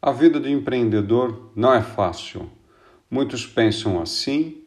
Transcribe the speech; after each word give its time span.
A 0.00 0.12
vida 0.12 0.38
de 0.38 0.48
empreendedor 0.52 1.50
não 1.56 1.74
é 1.74 1.82
fácil. 1.82 2.48
Muitos 3.10 3.44
pensam 3.44 4.00
assim, 4.00 4.58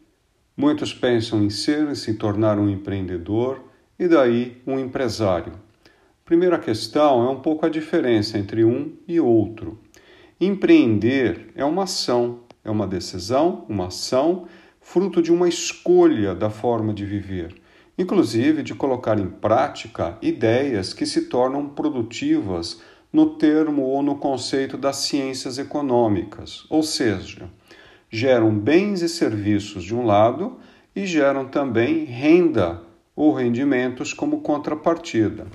muitos 0.58 0.94
pensam 0.94 1.42
em 1.42 1.50
ser 1.50 1.90
e 1.90 1.96
se 1.96 2.16
tornar 2.16 2.60
um 2.60 2.70
empreendedor 2.70 3.64
e 3.98 4.10
daí 4.10 4.62
um 4.68 4.78
empresário. 4.78 5.54
Primeira 6.26 6.60
questão 6.60 7.26
é 7.26 7.30
um 7.30 7.40
pouco 7.40 7.66
a 7.66 7.70
diferença 7.70 8.38
entre 8.38 8.66
um 8.66 8.92
e 9.08 9.22
outro. 9.22 9.80
Empreender 10.40 11.50
é 11.56 11.64
uma 11.64 11.84
ação, 11.84 12.42
é 12.62 12.70
uma 12.70 12.86
decisão, 12.86 13.66
uma 13.70 13.88
ação, 13.88 14.48
fruto 14.82 15.22
de 15.22 15.32
uma 15.32 15.48
escolha 15.48 16.36
da 16.36 16.50
forma 16.50 16.94
de 16.94 17.06
viver, 17.06 17.56
inclusive 17.98 18.64
de 18.64 18.76
colocar 18.76 19.18
em 19.18 19.30
prática 19.30 20.18
ideias 20.22 20.94
que 20.94 21.06
se 21.06 21.30
tornam 21.30 21.70
produtivas 21.70 22.82
no 23.12 23.32
termo 23.36 23.84
ou 23.84 24.02
no 24.02 24.16
conceito 24.16 24.78
das 24.78 24.98
ciências 24.98 25.58
econômicas, 25.58 26.66
ou 26.70 26.82
seja, 26.82 27.50
geram 28.10 28.58
bens 28.58 29.02
e 29.02 29.10
serviços 29.10 29.84
de 29.84 29.96
um 29.96 30.06
lado 30.06 30.60
e 30.96 31.06
geram 31.06 31.48
também 31.48 32.06
renda 32.06 32.82
ou 33.16 33.34
rendimentos 33.34 34.14
como 34.14 34.42
contrapartida. 34.42 35.48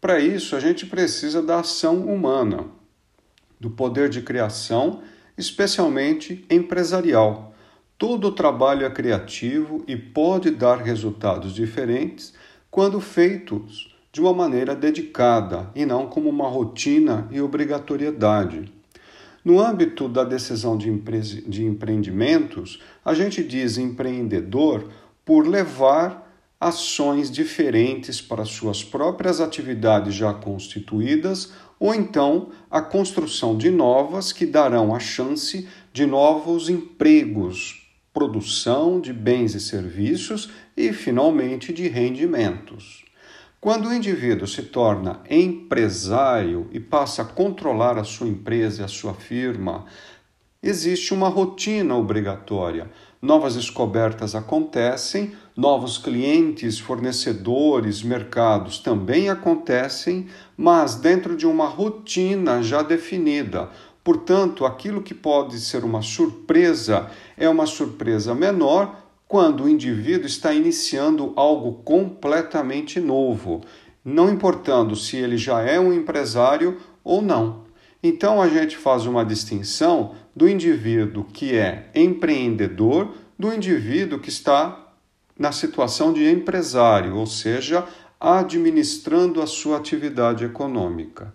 Para 0.00 0.20
isso, 0.20 0.54
a 0.54 0.60
gente 0.60 0.86
precisa 0.86 1.42
da 1.42 1.60
ação 1.60 2.06
humana, 2.06 2.66
do 3.58 3.70
poder 3.70 4.08
de 4.08 4.22
criação, 4.22 5.02
especialmente 5.36 6.44
empresarial. 6.50 7.54
Todo 7.98 8.32
trabalho 8.32 8.84
é 8.84 8.90
criativo 8.90 9.82
e 9.86 9.96
pode 9.96 10.50
dar 10.50 10.76
resultados 10.76 11.54
diferentes 11.54 12.34
quando 12.70 13.00
feitos 13.00 13.95
de 14.16 14.22
uma 14.22 14.32
maneira 14.32 14.74
dedicada 14.74 15.70
e 15.74 15.84
não 15.84 16.06
como 16.06 16.30
uma 16.30 16.48
rotina 16.48 17.28
e 17.30 17.38
obrigatoriedade. 17.38 18.64
No 19.44 19.60
âmbito 19.60 20.08
da 20.08 20.24
decisão 20.24 20.74
de, 20.74 20.88
empre 20.88 21.20
de 21.20 21.66
empreendimentos, 21.66 22.80
a 23.04 23.12
gente 23.12 23.44
diz 23.44 23.76
empreendedor 23.76 24.88
por 25.22 25.46
levar 25.46 26.34
ações 26.58 27.30
diferentes 27.30 28.18
para 28.18 28.46
suas 28.46 28.82
próprias 28.82 29.38
atividades 29.38 30.14
já 30.14 30.32
constituídas 30.32 31.52
ou 31.78 31.94
então 31.94 32.48
a 32.70 32.80
construção 32.80 33.54
de 33.54 33.70
novas 33.70 34.32
que 34.32 34.46
darão 34.46 34.94
a 34.94 34.98
chance 34.98 35.68
de 35.92 36.06
novos 36.06 36.70
empregos, 36.70 37.86
produção 38.14 38.98
de 38.98 39.12
bens 39.12 39.54
e 39.54 39.60
serviços 39.60 40.48
e, 40.74 40.90
finalmente, 40.94 41.70
de 41.70 41.86
rendimentos. 41.86 43.04
Quando 43.60 43.88
o 43.88 43.94
indivíduo 43.94 44.46
se 44.46 44.62
torna 44.62 45.20
empresário 45.28 46.68
e 46.70 46.78
passa 46.78 47.22
a 47.22 47.24
controlar 47.24 47.98
a 47.98 48.04
sua 48.04 48.28
empresa 48.28 48.82
e 48.82 48.84
a 48.84 48.88
sua 48.88 49.14
firma, 49.14 49.86
existe 50.62 51.14
uma 51.14 51.28
rotina 51.28 51.96
obrigatória. 51.96 52.90
Novas 53.20 53.54
descobertas 53.54 54.34
acontecem, 54.34 55.32
novos 55.56 55.96
clientes, 55.96 56.78
fornecedores, 56.78 58.02
mercados 58.02 58.78
também 58.78 59.30
acontecem, 59.30 60.28
mas 60.56 60.94
dentro 60.96 61.34
de 61.34 61.46
uma 61.46 61.66
rotina 61.66 62.62
já 62.62 62.82
definida. 62.82 63.70
Portanto, 64.04 64.64
aquilo 64.64 65.02
que 65.02 65.14
pode 65.14 65.58
ser 65.58 65.82
uma 65.82 66.02
surpresa 66.02 67.10
é 67.36 67.48
uma 67.48 67.66
surpresa 67.66 68.34
menor 68.34 69.05
quando 69.28 69.64
o 69.64 69.68
indivíduo 69.68 70.26
está 70.26 70.52
iniciando 70.54 71.32
algo 71.36 71.82
completamente 71.84 73.00
novo, 73.00 73.62
não 74.04 74.30
importando 74.30 74.94
se 74.94 75.16
ele 75.16 75.36
já 75.36 75.60
é 75.60 75.80
um 75.80 75.92
empresário 75.92 76.78
ou 77.02 77.20
não. 77.20 77.64
Então 78.02 78.40
a 78.40 78.48
gente 78.48 78.76
faz 78.76 79.04
uma 79.04 79.24
distinção 79.24 80.14
do 80.34 80.48
indivíduo 80.48 81.24
que 81.24 81.56
é 81.56 81.90
empreendedor 81.94 83.14
do 83.38 83.52
indivíduo 83.52 84.20
que 84.20 84.28
está 84.28 84.86
na 85.38 85.52
situação 85.52 86.12
de 86.12 86.30
empresário, 86.30 87.16
ou 87.16 87.26
seja, 87.26 87.84
administrando 88.18 89.42
a 89.42 89.46
sua 89.46 89.76
atividade 89.76 90.44
econômica. 90.44 91.32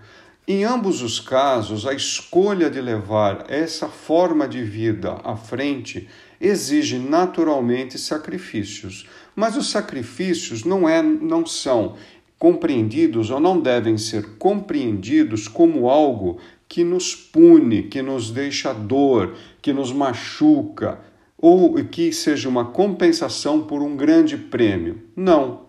Em 0.48 0.64
ambos 0.64 1.02
os 1.02 1.20
casos, 1.20 1.86
a 1.86 1.94
escolha 1.94 2.70
de 2.70 2.82
levar 2.82 3.46
essa 3.50 3.88
forma 3.88 4.48
de 4.48 4.64
vida 4.64 5.20
à 5.24 5.36
frente 5.36 6.10
exige 6.40 6.98
naturalmente 6.98 8.00
sacrifícios, 8.00 9.08
mas 9.36 9.56
os 9.56 9.70
sacrifícios 9.70 10.64
não, 10.64 10.90
é, 10.90 11.02
não 11.02 11.46
são 11.46 11.96
compreendidos 12.40 13.30
ou 13.30 13.40
não 13.40 13.60
devem 13.60 14.00
ser 14.00 14.38
compreendidos 14.38 15.48
como 15.48 15.88
algo 15.88 16.40
que 16.68 16.84
nos 16.84 17.14
pune, 17.14 17.84
que 17.84 18.02
nos 18.02 18.32
deixa 18.32 18.74
dor, 18.74 19.36
que 19.62 19.72
nos 19.72 19.92
machuca, 19.92 21.00
ou 21.38 21.76
que 21.86 22.12
seja 22.12 22.50
uma 22.50 22.66
compensação 22.66 23.62
por 23.62 23.84
um 23.84 23.96
grande 23.96 24.38
prêmio. 24.38 25.04
Não. 25.16 25.68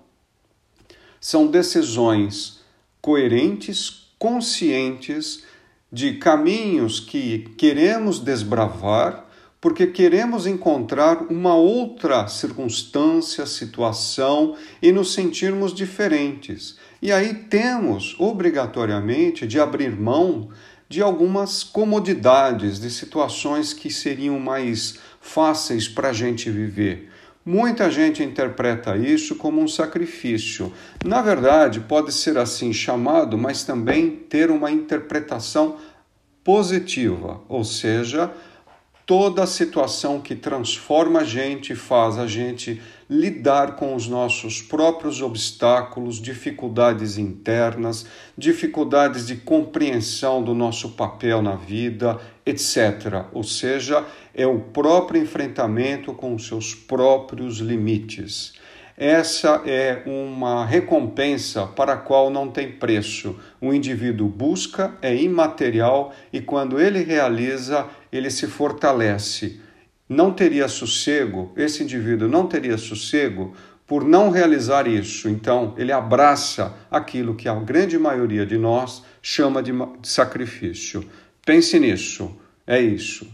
São 1.20 1.46
decisões 1.46 2.62
coerentes, 3.02 4.01
conscientes 4.22 5.42
de 5.90 6.12
caminhos 6.12 7.00
que 7.00 7.40
queremos 7.58 8.20
desbravar 8.20 9.26
porque 9.60 9.88
queremos 9.88 10.46
encontrar 10.46 11.22
uma 11.28 11.56
outra 11.56 12.28
circunstância, 12.28 13.44
situação 13.46 14.54
e 14.80 14.92
nos 14.92 15.12
sentirmos 15.12 15.74
diferentes. 15.74 16.78
E 17.00 17.10
aí 17.10 17.34
temos 17.34 18.14
obrigatoriamente 18.16 19.44
de 19.44 19.58
abrir 19.58 19.90
mão 19.90 20.50
de 20.88 21.02
algumas 21.02 21.64
comodidades, 21.64 22.78
de 22.78 22.90
situações 22.90 23.72
que 23.72 23.90
seriam 23.90 24.38
mais 24.38 25.00
fáceis 25.20 25.88
para 25.88 26.10
a 26.10 26.12
gente 26.12 26.48
viver. 26.48 27.10
Muita 27.44 27.90
gente 27.90 28.22
interpreta 28.22 28.96
isso 28.96 29.34
como 29.34 29.60
um 29.60 29.66
sacrifício. 29.66 30.72
Na 31.04 31.20
verdade, 31.20 31.80
pode 31.80 32.12
ser 32.12 32.38
assim 32.38 32.72
chamado, 32.72 33.36
mas 33.36 33.64
também 33.64 34.10
ter 34.10 34.48
uma 34.50 34.70
interpretação 34.70 35.76
positiva, 36.44 37.40
ou 37.48 37.64
seja, 37.64 38.30
toda 39.04 39.46
situação 39.46 40.20
que 40.20 40.36
transforma 40.36 41.20
a 41.20 41.24
gente, 41.24 41.74
faz 41.74 42.16
a 42.16 42.26
gente 42.26 42.80
lidar 43.12 43.76
com 43.76 43.94
os 43.94 44.08
nossos 44.08 44.62
próprios 44.62 45.20
obstáculos, 45.20 46.18
dificuldades 46.18 47.18
internas, 47.18 48.06
dificuldades 48.38 49.26
de 49.26 49.36
compreensão 49.36 50.42
do 50.42 50.54
nosso 50.54 50.92
papel 50.92 51.42
na 51.42 51.54
vida, 51.54 52.18
etc. 52.46 53.26
Ou 53.34 53.44
seja, 53.44 54.02
é 54.34 54.46
o 54.46 54.60
próprio 54.60 55.20
enfrentamento 55.20 56.14
com 56.14 56.34
os 56.34 56.46
seus 56.46 56.74
próprios 56.74 57.58
limites. 57.58 58.54
Essa 58.96 59.62
é 59.66 60.02
uma 60.06 60.64
recompensa 60.64 61.66
para 61.66 61.94
a 61.94 61.96
qual 61.98 62.30
não 62.30 62.48
tem 62.48 62.72
preço. 62.72 63.38
O 63.60 63.74
indivíduo 63.74 64.28
busca, 64.28 64.94
é 65.02 65.14
imaterial 65.14 66.14
e 66.32 66.40
quando 66.40 66.80
ele 66.80 67.02
realiza, 67.02 67.86
ele 68.10 68.30
se 68.30 68.46
fortalece. 68.46 69.60
Não 70.12 70.30
teria 70.30 70.68
sossego, 70.68 71.52
esse 71.56 71.82
indivíduo 71.82 72.28
não 72.28 72.46
teria 72.46 72.76
sossego 72.76 73.54
por 73.86 74.04
não 74.04 74.28
realizar 74.28 74.86
isso. 74.86 75.26
Então, 75.26 75.74
ele 75.78 75.90
abraça 75.90 76.74
aquilo 76.90 77.34
que 77.34 77.48
a 77.48 77.54
grande 77.54 77.98
maioria 77.98 78.44
de 78.44 78.58
nós 78.58 79.02
chama 79.22 79.62
de 79.62 79.72
sacrifício. 80.02 81.02
Pense 81.46 81.78
nisso. 81.80 82.36
É 82.66 82.78
isso. 82.78 83.26